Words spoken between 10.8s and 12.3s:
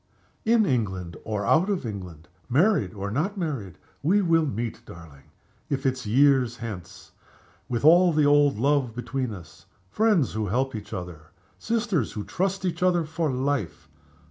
other, sisters who